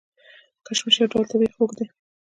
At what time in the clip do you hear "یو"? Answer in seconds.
0.99-1.09